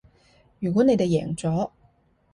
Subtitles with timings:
[0.57, 1.69] 如果你哋贏咗